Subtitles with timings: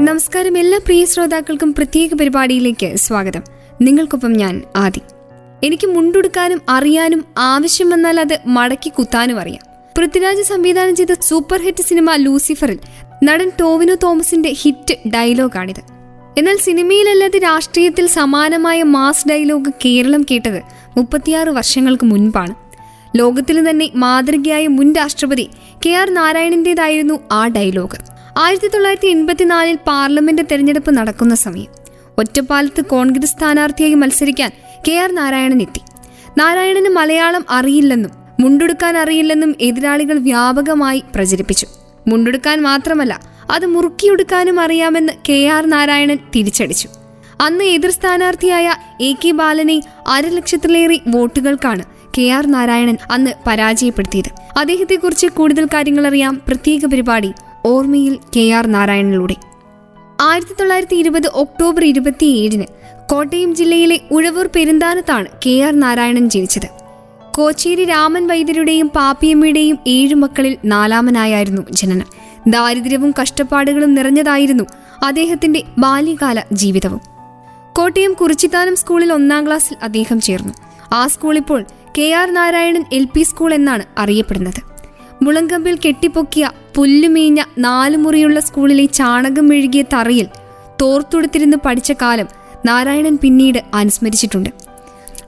[0.00, 3.42] നമസ്കാരം എല്ലാ പ്രിയ ശ്രോതാക്കൾക്കും പ്രത്യേക പരിപാടിയിലേക്ക് സ്വാഗതം.
[3.82, 5.00] നിങ്ങൾക്കൊപ്പം ഞാൻ ആദി.
[5.64, 9.60] എനിക്ക് മുണ്ടുടുക്കാനും അറിയാനും ആവശ്യം വന്നാൽ അത് മടക്കി കുത്താനും അറിയാം.
[9.98, 12.78] പൃഥ്വിരാജ് സംവിധാനം ചെയ്ത സൂപ്പർ ഹിറ്റ് സിനിമ ലൂസിഫറിൽ
[13.24, 15.80] നടൻ ടോവിനോ തോമസിന്റെ ഹിറ്റ് ഡയലോഗാണിത്.
[16.38, 20.62] എന്നാൽ സിനിമയിലല്ലാതെ രാഷ്ട്രീയത്തിൽ സമാനമായ മാസ് ഡയലോഗ് കേരളം കേട്ടത്
[20.96, 22.54] മുപ്പത്തിയാറ് വർഷങ്ങൾക്ക് മുൻപാണ്.
[23.18, 25.48] ലോകത്തിൽ തന്നെ മാതൃകയായ മുൻ രാഷ്ട്രപതി
[25.86, 28.17] കെ ആർ നാരായണന്റേതായിരുന്നു ആ ഡയലോഗ്.
[28.42, 31.70] ആയിരത്തി തൊള്ളായിരത്തി എൺപത്തിനാലിൽ പാർലമെന്റ് തെരഞ്ഞെടുപ്പ് നടക്കുന്ന സമയം
[32.18, 34.50] ഒറ്റപ്പാലത്ത് കോൺഗ്രസ് സ്ഥാനാർത്ഥിയായി മത്സരിക്കാൻ
[34.88, 35.80] കെ ആർ നാരായണൻ എത്തി.
[36.38, 41.66] നാരായണന് മലയാളം അറിയില്ലെന്നും മുണ്ടെടുക്കാൻ അറിയില്ലെന്നും എതിരാളികൾ വ്യാപകമായി പ്രചരിപ്പിച്ചു.
[42.08, 46.88] മുണ്ടെടുക്കാൻ മാത്രമല്ല അത് മുറുക്കിയെടുക്കാനും അറിയാമെന്ന് കെ ആർ നാരായണൻ തിരിച്ചടിച്ചു.
[47.40, 51.84] അന്ന് എതിർ സ്ഥാനാർത്ഥിയായ എ കെ ബാലനെ അരലക്ഷത്തിലേറെ വോട്ടുകൾക്കാണ്
[52.18, 54.30] കെ ആർ നാരായണൻ അന്ന് പരാജയപ്പെടുത്തിയത്.
[54.58, 57.32] അദ്ദേഹത്തെക്കുറിച്ച് കൂടുതൽ കാര്യങ്ങൾ അറിയാം പ്രത്യേക പരിപാടി
[57.66, 59.34] ഓർമ്മയിൽ കെ ആർ നാരായണനിലൂടെ.
[60.20, 62.64] ആയിരത്തി തൊള്ളായിരത്തി ഇരുപത് ഒക്ടോബർ ഇരുപത്തിയേഴിന്
[63.10, 66.68] കോട്ടയം ജില്ലയിലെ ഉഴവൂർ പെരുന്താനത്താണ് കെ ആർ നാരായണൻ ജനിച്ചത്.
[67.34, 72.06] കോച്ചേരി രാമൻ വൈദ്യരുടെയും പാപ്പിയമ്മയുടെയും ഏഴു മക്കളിൽ നാലാമനായായിരുന്നു ജനനം.
[72.46, 74.64] ദാരിദ്ര്യവും കഷ്ടപ്പാടുകളും നിറഞ്ഞതായിരുന്നു
[75.04, 77.00] അദ്ദേഹത്തിന്റെ ബാല്യകാല ജീവിതവും.
[77.76, 80.54] കോട്ടയം കുറിച്ചിത്താനം സ്കൂളിൽ ഒന്നാം ക്ലാസ്സിൽ അദ്ദേഹം ചേർന്നു.
[80.92, 81.64] ആ സ്കൂളിപ്പോൾ
[81.98, 84.68] K R Narayanan L P school എന്നാണ് അറിയപ്പെടുന്നത്.
[85.24, 90.26] മുളങ്കമ്പിൽ കെട്ടിപ്പൊക്കിയ പുല്ലുമേഞ്ഞ നാലുമുറിയുള്ള സ്കൂളിലെ ചാണകം മെഴുകിയ തറയിൽ
[90.82, 92.28] തോർത്തുടുത്തിരുന്ന് പഠിച്ച കാലം
[92.66, 94.50] നാരായണൻ പിന്നീട് അനുസ്മരിച്ചിട്ടുണ്ട്.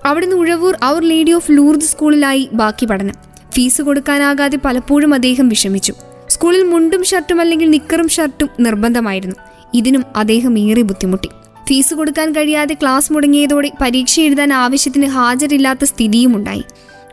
[0.04, 3.14] അവിടുന്ന് Uzhavoor our lady of Lourdes സ്കൂളിലായി ബാക്കി പഠനം.
[3.54, 5.94] ഫീസ് കൊടുക്കാനാകാതെ പലപ്പോഴും അദ്ദേഹം വിഷമിച്ചു.
[6.28, 9.36] സ്കൂളിൽ മുണ്ടും ഷർട്ടും അല്ലെങ്കിൽ നിക്കറും ഷർട്ടും നിർബന്ധമായിരുന്നു.
[9.74, 11.28] ഇതിനും അദ്ദേഹം ഏറെ ബുദ്ധിമുട്ടി.
[11.68, 16.64] ഫീസ് കൊടുക്കാൻ കഴിയാതെ ക്ലാസ് മുടങ്ങിയതോടെ പരീക്ഷ എഴുതാൻ ആവശ്യത്തിന് ഹാജരില്ലാത്ത സ്ഥിതിയുമുണ്ടായി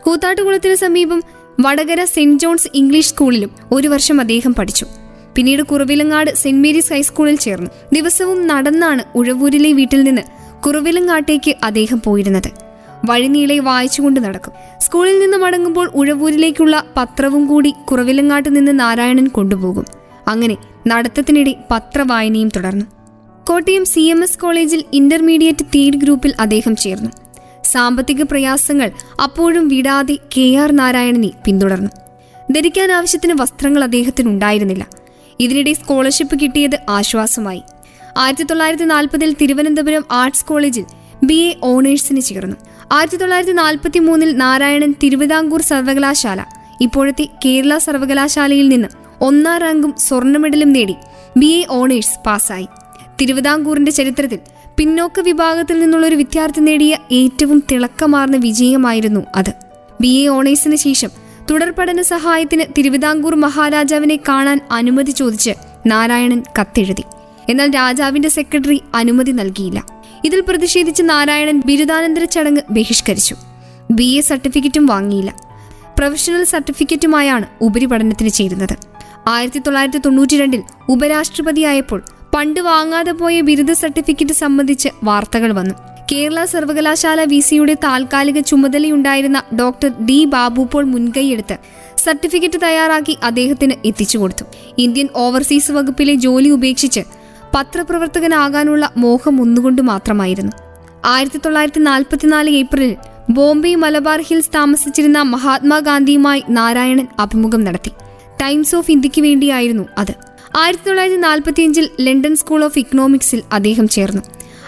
[0.02, 1.22] കൂത്താട്ടുകുളത്തിന് സമീപം
[1.60, 4.86] വടകര സെന്റ് ജോൺസ് ഇംഗ്ലീഷ് സ്കൂളിലും ഒരു വർഷം അദ്ദേഹം പഠിച്ചു.
[5.36, 7.70] പിന്നീട് കുറവിലങ്ങാട് സെന്റ് മേരീസ് ഹൈസ്കൂളിൽ ചേർന്നു.
[7.92, 10.22] ദിവസവും നടന്നാണ് ഉഴവൂരിലെ വീട്ടിൽ നിന്ന്
[10.66, 12.50] കുറവിലങ്ങാട്ടേക്ക് അദ്ദേഹം പോയിരുന്നത്.
[13.04, 14.52] വഴിനീളെ വായിച്ചുകൊണ്ട് നടക്കും.
[14.78, 19.84] സ്കൂളിൽ നിന്ന് മടങ്ങുമ്പോൾ ഉഴവൂരിലേക്കുള്ള പത്രവും കൂടി കുറവിലങ്ങാട്ട് നിന്ന് നാരായണൻ കൊണ്ടുപോകും.
[20.28, 20.56] അങ്ങനെ
[20.86, 22.84] നടത്തത്തിനിടെ പത്രവായനയും തുടർന്നു.
[23.50, 27.10] കോട്ടയം സി എം എസ് കോളേജിൽ ഇന്റർമീഡിയറ്റ് തേർഡ് ഗ്രൂപ്പിൽ അദ്ദേഹം ചേർന്നു.
[27.72, 28.88] സാമ്പത്തിക പ്രയാസങ്ങൾ
[29.22, 31.90] അപ്പോഴും വിടാതെ കെ ആർ നാരായണനെ പിന്തുടർന്നു.
[32.52, 34.84] ധരിക്കാൻ ആവശ്യത്തിന് വസ്ത്രങ്ങൾ അദ്ദേഹത്തിന് ഉണ്ടായിരുന്നില്ല
[35.40, 37.62] ഇതിനിടെ സ്കോളർഷിപ്പ് കിട്ടിയത് ആശ്വാസമായി.
[38.16, 40.84] ആയിരത്തി തൊള്ളായിരത്തി നാൽപ്പതിൽ തിരുവനന്തപുരം ആർട്സ് കോളേജിൽ
[41.24, 42.56] ബി എ ഓണേഴ്സിന് ചേർന്നു.
[42.92, 46.40] ആയിരത്തി തൊള്ളായിരത്തി നാൽപ്പത്തി മൂന്നിൽ നാരായണൻ തിരുവിതാംകൂർ സർവകലാശാല
[46.80, 48.88] ഇപ്പോഴത്തെ കേരള സർവകലാശാലയിൽ നിന്ന്
[49.20, 50.96] ഒന്നാം റാങ്കും സ്വർണ മെഡലും നേടി
[51.36, 52.68] ബി എ ഓണേഴ്സ് പാസ്സായി.
[53.20, 54.40] തിരുവിതാംകൂറിന്റെ ചരിത്രത്തിൽ
[54.78, 59.52] പിന്നോക്ക വിഭാഗത്തിൽ നിന്നുള്ള ഒരു വിദ്യാർത്ഥി നേടിയ ഏറ്റവും തിളക്കമാർന്ന വിജയമായിരുന്നു അത്.
[60.00, 60.08] ബി.
[60.08, 60.28] എ.
[60.28, 61.10] ഓണേഴ്സിന് ശേഷം
[61.50, 65.50] തുടർ പഠന സഹായത്തിന് തിരുവിതാംകൂർ മഹാരാജാവിനെ കാണാൻ അനുമതി ചോദിച്ച്
[65.86, 67.04] നാരായണൻ കത്തെഴുതി.
[67.48, 69.86] എന്നാൽ രാജാവിന്റെ സെക്രട്ടറി അനുമതി നൽകിയില്ല.
[70.24, 73.36] ഇതിൽ പ്രതിഷേധിച്ച് നാരായണൻ ബിരുദാനന്തര ചടങ്ങ് ബഹിഷ്കരിച്ചു.
[73.90, 74.04] ബി.
[74.04, 74.20] എ.
[74.20, 75.34] സർട്ടിഫിക്കറ്റും വാങ്ങിയില്ല.
[75.98, 78.76] പ്രൊഫഷണൽ സർട്ടിഫിക്കറ്റുമായാണ് ഉപരിപഠനത്തിന് ചേരുന്നത്.
[79.28, 82.02] ആയിരത്തി തൊള്ളായിരത്തി തൊണ്ണൂറ്റി രണ്ടിൽ ഉപരാഷ്ട്രപതിയായപ്പോൾ
[82.38, 85.74] പണ്ട് വാങ്ങാതെ പോയ ബിരുദ സർട്ടിഫിക്കറ്റ് സംബന്ധിച്ച് വാർത്തകൾ വന്നു.
[86.12, 91.56] കേരള സർവകലാശാല വി സിയുടെ താൽക്കാലിക ചുമതലയുണ്ടായിരുന്ന ഡോക്ടർ ഡി ബാബു പോൾ മുൻകൈയെടുത്ത്
[92.04, 94.44] സർട്ടിഫിക്കറ്റ് തയ്യാറാക്കി അദ്ദേഹത്തിന് എത്തിച്ചു കൊടുത്തു.
[94.78, 97.00] ഇന്ത്യൻ ഓവർസീസ് വകുപ്പിലെ ജോലി ഉപേക്ഷിച്ച്
[97.54, 100.52] പത്രപ്രവർത്തകനാകാനുള്ള മോഹം ഒന്നുകൊണ്ട് മാത്രമായിരുന്നു.
[101.04, 102.96] ആയിരത്തി തൊള്ളായിരത്തി നാൽപ്പത്തിനാല് ഏപ്രിലിൽ
[103.30, 107.90] ബോംബെ മലബാർ ഹിൽസ് താമസിച്ചിരുന്ന മഹാത്മാഗാന്ധിയുമായി നാരായണൻ അഭിമുഖം നടത്തി.
[108.42, 110.27] ടൈംസ് ഓഫ് ഇന്ത്യയ്ക്ക് വേണ്ടിയായിരുന്നു അത്.
[110.56, 114.22] ആയിരത്തി തൊള്ളായിരത്തി നാൽപ്പത്തിയഞ്ചിൽ ലണ്ടൻ സ്കൂൾ ഓഫ് ഇക്കണോമിക്സിൽ അദ്ദേഹം ചേർന്നു.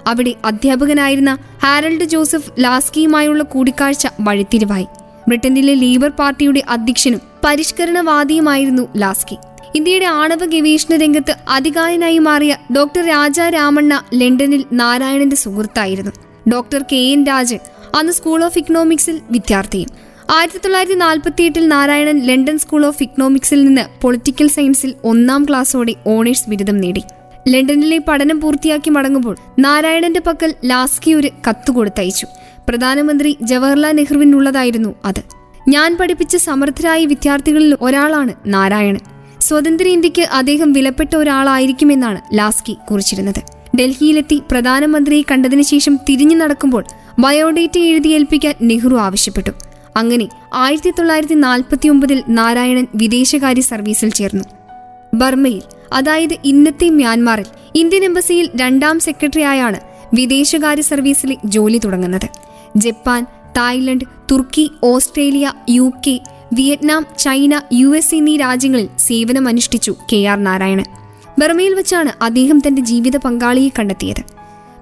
[0.06, 4.86] അവിടെ അധ്യാപകനായിരുന്ന ഹാരൾഡ് ജോസഫ് ലാസ്കിയുമായുള്ള കൂടിക്കാഴ്ച വഴിത്തിരിവായി.
[5.28, 9.36] ബ്രിട്ടനിലെ ലേബർ പാർട്ടിയുടെ അധ്യക്ഷനും പരിഷ്കരണവാദിയുമായിരുന്നു ലാസ്കി.
[9.74, 16.12] ഇന്ത്യയുടെ ആണവ ഗവേഷണ രംഗത്ത് അധികാരനായി മാറിയ ഡോക്ടർ രാജ രാമണ്ണ ലണ്ടനിൽ നാരായണന്റെ സുഹൃത്തായിരുന്നു.
[16.50, 17.56] ഡോക്ടർ കെ എൻ രാജ്
[17.94, 19.88] അന്ന് സ്കൂൾ ഓഫ് ഇക്കണോമിക്സിൽ വിദ്യാർത്ഥിയും.
[20.34, 26.50] ആയിരത്തി തൊള്ളായിരത്തി നാൽപ്പത്തി എട്ടിൽ നാരായണൻ ലണ്ടൻ സ്കൂൾ ഓഫ് ഇക്കണോമിക്സിൽ നിന്ന് പൊളിറ്റിക്കൽ സയൻസിൽ ഒന്നാം ക്ലാസ്സോടെ ഓണേഴ്സ്
[26.50, 27.02] ബിരുദം നേടി.
[27.48, 32.26] ലണ്ടനിലെ പഠനം പൂർത്തിയാക്കി മടങ്ങുമ്പോൾ നാരായണന്റെ പക്കൽ ലാസ്കി ഒരു കത്ത് കൊടുത്തയച്ചു.
[32.68, 35.22] പ്രധാനമന്ത്രി ജവഹർലാൽ നെഹ്റുവിനുള്ളതായിരുന്നു അത്.
[35.68, 39.00] ഞാൻ പഠിപ്പിച്ച സമർത്ഥരായ വിദ്യാർത്ഥികളിൽ ഒരാളാണ് നാരായണൻ.
[39.40, 43.40] സ്വതന്ത്ര ഇന്ത്യയ്ക്ക് അദ്ദേഹം വിലപ്പെട്ട ഒരാളായിരിക്കുമെന്നാണ് ലാസ്കി കുറിച്ചിരുന്നത്.
[43.76, 46.84] ഡൽഹിയിലെത്തി പ്രധാനമന്ത്രിയെ കണ്ടതിനു ശേഷം തിരിഞ്ഞു നടക്കുമ്പോൾ
[47.18, 49.69] ബയോഡേറ്റ എഴുതി ഏൽപ്പിക്കാൻ നെഹ്റു ആവശ്യപ്പെട്ടു.
[49.96, 54.44] അങ്ങനെ ആയിരത്തി തൊള്ളായിരത്തി നാൽപ്പത്തി ഒമ്പതിൽ നാരായണൻ വിദേശകാര്യ സർവീസിൽ ചേർന്നു.
[55.14, 57.44] ബർമയിൽ അതായത് ഇന്നത്തെ മ്യാൻമാറിൽ
[57.74, 59.80] ഇന്ത്യൻ എംബസിയിൽ രണ്ടാം സെക്രട്ടറിയായാണ്
[60.14, 62.28] വിദേശകാര്യ സർവീസിലെ ജോലി തുടങ്ങുന്നത്.
[62.76, 63.26] ജപ്പാൻ
[63.56, 66.20] തായ്ലൻഡ് തുർക്കി Australia U K
[66.52, 70.84] Vietnam China U S എന്നീ രാജ്യങ്ങളിൽ സേവനമനുഷ്ഠിച്ചു കെ ആർ നാരായണൻ.
[71.38, 74.22] ബർമയിൽ വെച്ചാണ് അദ്ദേഹം തന്റെ ജീവിത പങ്കാളിയെ കണ്ടെത്തിയത്.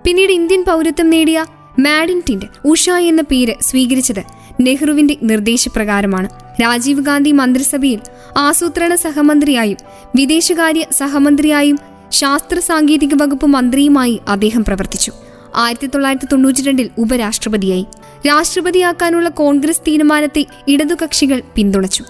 [0.04, 1.46] പിന്നീട് ഇന്ത്യൻ പൗരത്വം നേടിയ
[1.78, 6.28] മാഡിന്റിന്റെ ഉഷ എന്ന പേര് സ്വീകരിച്ചത് നെഹ്റുവിന്റെ നിർദ്ദേശപ്രകാരമാണ്.
[6.62, 8.00] രാജീവ് ഗാന്ധി മന്ത്രിസഭയിൽ
[8.37, 9.76] ആസൂത്രണ സഹമന്ത്രിയായും
[10.16, 11.78] വിദേശകാര്യ സഹമന്ത്രിയായും
[12.10, 15.12] ശാസ്ത്ര സാങ്കേതിക വകുപ്പ് മന്ത്രിയുമായി അദ്ദേഹം പ്രവർത്തിച്ചു.
[15.56, 17.87] ആയിരത്തി തൊള്ളായിരത്തി തൊണ്ണൂറ്റി രണ്ടിൽ ഉപരാഷ്ട്രപതിയായി.
[18.26, 22.04] രാഷ്ട്രപതിയാക്കാനുള്ള കോൺഗ്രസ് തീരുമാനത്തെ ഇടതുകക്ഷികൾ പിന്തുണച്ചു.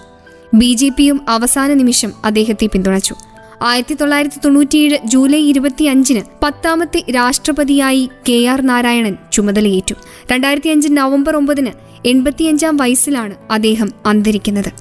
[0.53, 3.15] ബി ജെ പിയും അവസാന നിമിഷം അദ്ദേഹത്തെ പിന്തുണച്ചു.
[3.61, 9.95] ആയിരത്തി തൊള്ളായിരത്തി തൊണ്ണൂറ്റിയേഴ് ജൂലൈ ഇരുപത്തി അഞ്ചിന് പത്താമത്തെ രാഷ്ട്രപതിയായി കെ ആർ നാരായണൻ ചുമതലയേറ്റു.
[10.31, 11.71] രണ്ടായിരത്തി അഞ്ച് നവംബർ ഒമ്പതിന്
[12.07, 14.71] എൺപത്തിയഞ്ചാം വയസ്സിലാണ് അദ്ദേഹം അന്തരിക്കുന്നത്.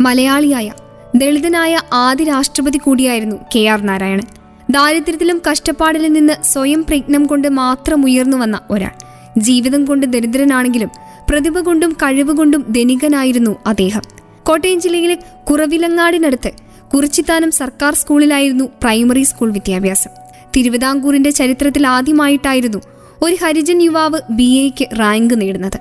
[0.00, 0.72] മലയാളിയായ
[1.16, 4.26] ദളിതനായ ആദ്യ രാഷ്ട്രപതി കൂടിയായിരുന്നു കെ ആർ നാരായണൻ.
[4.70, 8.90] ദാരിദ്ര്യത്തിലും കഷ്ടപ്പാടിലും നിന്ന് സ്വയം പ്രയത്നം കൊണ്ട് മാത്രം ഉയർന്നു വന്ന ഒരാൾ.
[9.38, 10.90] ജീവിതം കൊണ്ട് ദരിദ്രനാണെങ്കിലും
[11.30, 14.02] പ്രതിഭ കൊണ്ടും കഴിവുകൊണ്ടും ധനികനായിരുന്നു അദ്ദേഹം.
[14.42, 15.18] കോട്ടയം ജില്ലയിലെ
[15.50, 20.10] കുറവിലങ്ങാടിനടുത്ത് കുറിച്ചിത്താനം സർക്കാർ സ്കൂളിലായിരുന്നു പ്രൈമറി സ്കൂൾ വിദ്യാഭ്യാസം.
[20.56, 22.78] തിരുവിതാംകൂറിന്റെ ചരിത്രത്തിൽ ആദ്യമായിട്ടായിരുന്നു
[23.22, 25.78] ഒരു ഹരിജൻ യുവാവ് ബി എക്ക് റാങ്ക് നേടുന്നത്.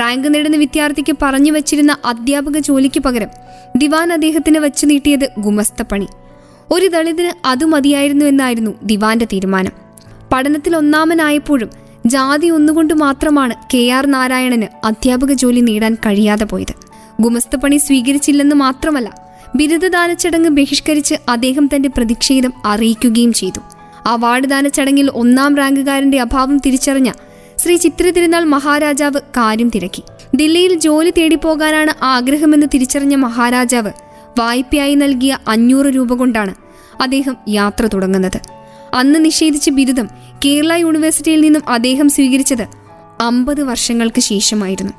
[0.00, 3.28] റാങ്ക് നേടുന്ന വിദ്യാർത്ഥിക്ക് പറഞ്ഞു വച്ചിരുന്ന അധ്യാപക ജോലിക്ക് പകരം
[3.76, 6.06] ദിവാൻ അദ്ദേഹത്തിന് വച്ചു നീട്ടിയത് ഗുമസ്തപ്പണി
[6.70, 9.72] ഒരു ദളിതിന് അത് മതിയായിരുന്നു എന്നായിരുന്നു ദിവാന്റെ തീരുമാനം.
[10.32, 11.70] പഠനത്തിൽ ഒന്നാമനായപ്പോഴും
[12.06, 16.74] ജാതി ഒന്നുകൊണ്ട് മാത്രമാണ് കെ ആർ നാരായണന് അധ്യാപക ജോലി നേടാൻ കഴിയാതെ പോയത്.
[17.20, 19.21] ഗുമസ്തപ്പണി സ്വീകരിച്ചില്ലെന്ന് മാത്രമല്ല
[19.56, 23.60] ബിരുദദാന ചടങ്ങ് ബഹിഷ്കരിച്ച് അദ്ദേഹം തന്റെ പ്രതിഷേധം അറിയിക്കുകയും ചെയ്തു.
[24.06, 27.12] അവാർഡ് ദാന ചടങ്ങിൽ ഒന്നാം റാങ്കുകാരന്റെ അഭാവം തിരിച്ചറിഞ്ഞ
[27.58, 30.02] ശ്രീ ചിത്ര തിരുനാൾ മഹാരാജാവ് കാര്യം തിരക്കി.
[30.34, 33.90] ദില്ലിയിൽ ജോലി തേടിപ്പോകാനാണ് ആഗ്രഹമെന്ന് തിരിച്ചറിഞ്ഞ മഹാരാജാവ്
[34.38, 36.54] വായ്പയായി നൽകിയ അഞ്ഞൂറ് രൂപ കൊണ്ടാണ്
[37.00, 38.40] അദ്ദേഹം യാത്ര തുടങ്ങുന്നത്.
[38.94, 40.08] അന്ന് നിഷേധിച്ച ബിരുദം
[40.44, 42.66] കേരള യൂണിവേഴ്സിറ്റിയിൽ നിന്നും അദ്ദേഹം സ്വീകരിച്ചത്
[43.20, 44.92] അമ്പത് വർഷങ്ങൾക്ക് ശേഷമായിരുന്നു.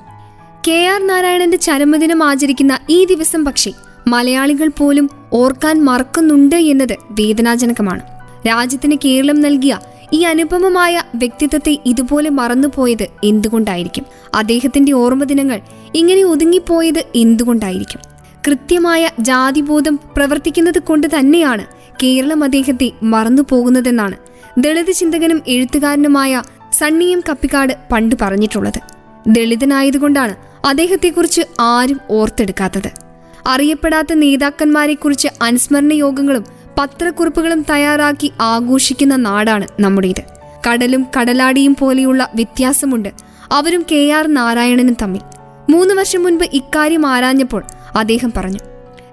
[0.68, 3.72] കെ ആർ നാരായണന്റെ ചരമദിനം ആചരിക്കുന്ന ഈ ദിവസം പക്ഷേ
[4.08, 8.02] മലയാളികൾ പോലും ഓർക്കാൻ മറക്കുന്നുണ്ട് എന്നത് വേദനാജനകമാണ്.
[8.48, 9.80] രാജ്യത്തിന് കേരളം നൽകിയ
[10.14, 14.06] ഈ അനുപമമായ വ്യക്തിത്വത്തെ ഇതുപോലെ മറന്നുപോയത് എന്തുകൊണ്ടായിരിക്കും?
[14.36, 15.62] അദ്ദേഹത്തിന്റെ ഓർമ്മ ദിനങ്ങൾ
[15.96, 18.02] ഇങ്ങനെ ഒതുങ്ങിപ്പോയത് എന്തുകൊണ്ടായിരിക്കും?
[18.48, 21.66] കൃത്യമായ ജാതിബോധം പ്രവർത്തിക്കുന്നത് കൊണ്ട് തന്നെയാണ്
[22.04, 24.16] കേരളം അദ്ദേഹത്തെ മറന്നുപോകുന്നതെന്നാണ്
[24.58, 26.42] ദളിത് ചിന്തകനും എഴുത്തുകാരനുമായ
[26.74, 28.80] സണ്ണിയം കപ്പിക്കാട് പണ്ട് പറഞ്ഞിട്ടുള്ളത്.
[29.28, 30.36] ദളിതനായതുകൊണ്ടാണ്
[30.68, 33.03] അദ്ദേഹത്തെക്കുറിച്ച് ആരും ഓർത്തെടുക്കാത്തത്.
[33.48, 36.46] അറിയപ്പെടാത്ത നേതാക്കന്മാരെക്കുറിച്ച് അനുസ്മരണ യോഗങ്ങളും
[36.80, 40.24] പത്രക്കുറിപ്പുകളും തയ്യാറാക്കി ആഘോഷിക്കുന്ന നാടാണ് നമ്മുടേത്.
[40.68, 43.10] കടലും കടലാടിയും പോലെയുള്ള വ്യത്യാസമുണ്ട്.
[43.52, 45.22] അവരും കെ ആർ നാരായണനും തമ്മിൽ.
[45.70, 47.64] മൂന്ന് വർഷം മുൻപ് ഇക്കാര്യം ആരാഞ്ഞപ്പോൾ
[47.96, 48.60] അദ്ദേഹം പറഞ്ഞു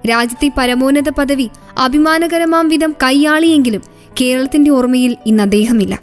[0.09, 3.81] രാജ്യത്തെ പരമോന്നത പദവി അഭിമാനകരമാം വിധം കൈയാളിയെങ്കിലും
[4.21, 5.99] കേരളത്തിന്റെ ഓർമ്മയിൽ ഇന്ന് അദ്ദേഹമില്ല.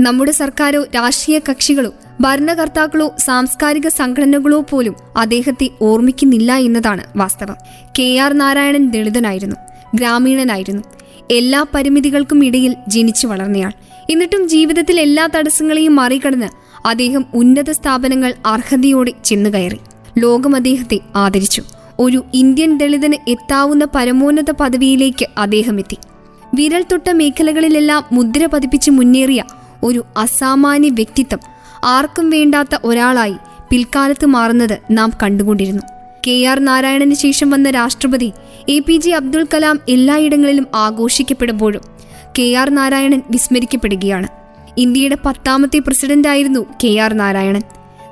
[0.00, 7.56] നമ്മുടെ സർക്കാരോ രാഷ്ട്രീയ കക്ഷികളോ ഭരണകർത്താക്കളോ സാംസ്കാരിക സംഘടനകളോ പോലും അദ്ദേഹത്തെ ഓർമ്മിക്കുന്നില്ല എന്നതാണ് വാസ്തവം.
[7.98, 9.56] കെ ആർ നാരായണൻ ദളിതനായിരുന്നു
[9.94, 10.82] ഗ്രാമീണനായിരുന്നു.
[11.30, 13.72] എല്ലാ പരിമിതികൾക്കും ഇടയിൽ ജനിച്ചു വളർന്നയാൾ.
[14.10, 16.46] എന്നിട്ടും ജീവിതത്തിൽ എല്ലാ തടസ്സങ്ങളെയും മറികടന്ന്
[16.88, 19.78] അദ്ദേഹം ഉന്നത സ്ഥാപനങ്ങൾ അർഹതയോടെ ചെന്നു കയറി.
[20.18, 21.62] ലോകം അദ്ദേഹത്തെ ആദരിച്ചു.
[21.98, 25.98] ഒരു ഇന്ത്യൻ ദളിതന് എത്താവുന്ന പരമോന്നത പദവിയിലേക്ക് അദ്ദേഹം എത്തി.
[26.54, 29.44] വിരൽ തൊട്ട മേഖലകളിലെല്ലാം മുദ്ര പതിപ്പിച്ച് മുന്നേറിയ
[29.82, 31.51] ഒരു അസാമാന്യ വ്യക്തിത്വം
[31.84, 33.34] ആർക്കും വേണ്ടാത്ത ഒരാളായി
[33.70, 35.82] പിൽക്കാലത്ത് മാറുന്നത് നാം കണ്ടുകൊണ്ടിരുന്നു.
[36.26, 38.32] കെ ആർ നാരായണന് ശേഷം വന്ന രാഷ്ട്രപതി
[38.68, 41.80] A P J Abdul Kalam എല്ലായിടങ്ങളിലും ആഘോഷിക്കപ്പെടുമ്പോഴും
[42.38, 44.28] കെ ആർ നാരായണൻ വിസ്മരിക്കപ്പെടുകയാണ്.
[44.78, 47.62] ഇന്ത്യയുടെ പത്താമത്തെ പ്രസിഡന്റായിരുന്നു കെ ആർ നാരായണൻ.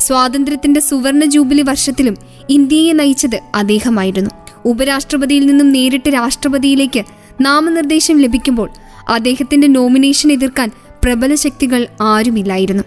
[0.00, 2.16] സ്വാതന്ത്ര്യത്തിന്റെ സുവർണ ജൂബിലി വർഷത്തിലും
[2.50, 4.30] ഇന്ത്യയെ നയിച്ചത് അദ്ദേഹമായിരുന്നു.
[4.64, 7.04] ഉപരാഷ്ട്രപതിയിൽ നിന്നും നേരിട്ട് രാഷ്ട്രപതിയിലേക്ക്
[7.40, 8.70] നാമനിർദ്ദേശം ലഭിക്കുമ്പോൾ
[9.08, 10.70] അദ്ദേഹത്തിന്റെ നോമിനേഷൻ എതിർക്കാൻ
[11.04, 12.82] പ്രബല ശക്തികൾ ആരുമില്ലായിരുന്നു.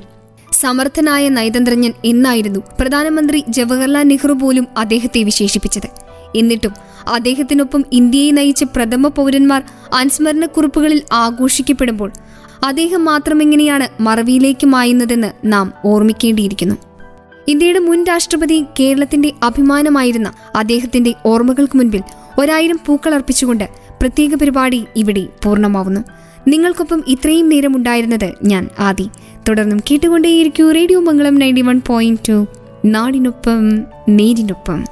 [0.54, 5.88] സമർത്ഥനായ നയതന്ത്രജ്ഞൻ എന്നായിരുന്നു പ്രധാനമന്ത്രി ജവഹർലാൽ നെഹ്റു പോലും അദ്ദേഹത്തെ വിശേഷിപ്പിച്ചത്.
[6.36, 6.74] എന്നിട്ടും
[7.08, 12.12] അദ്ദേഹത്തിനൊപ്പം ഇന്ത്യയെ നയിച്ച പ്രഥമ പൗരന്മാർ അനുസ്മരണക്കുറിപ്പുകളിൽ ആഘോഷിക്കപ്പെടുമ്പോൾ
[12.64, 16.76] അദ്ദേഹം മാത്രമെങ്ങനെയാണ് മറവിയിലേക്ക് മായുന്നതെന്ന് നാം ഓർമ്മിക്കേണ്ടിയിരിക്കുന്നു.
[17.48, 22.02] ഇന്ത്യയുടെ മുൻ രാഷ്ട്രപതി കേരളത്തിന്റെ അഭിമാനമായിരുന്ന അദ്ദേഹത്തിന്റെ ഓർമ്മകൾക്ക് മുൻപിൽ
[22.40, 23.64] ഒരായിരം പൂക്കൾ അർപ്പിച്ചുകൊണ്ട്
[24.02, 26.02] പ്രത്യേക പരിപാടി ഇവിടെ പൂർണമാവുന്നു.
[26.48, 29.10] നിങ്ങൾക്കൊപ്പം ഇത്രയും നേരം ഉണ്ടായിരുന്നത് ഞാൻ ആദി.
[29.50, 32.46] തുടർന്നും കേട്ടുകൊണ്ടേയിരിക്കൂ radio Mangalam ninety one point two
[32.86, 34.86] നാടിനൊപ്പം നേരിനൊപ്പം.